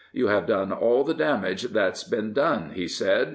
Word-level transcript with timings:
"You 0.13 0.29
have 0.29 0.47
done 0.47 0.71
all 0.71 1.03
the 1.03 1.13
damage 1.13 1.61
that's 1.61 2.03
been 2.03 2.33
done," 2.33 2.71
he 2.73 2.87
said. 2.87 3.29